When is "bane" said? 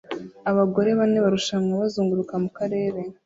0.99-1.19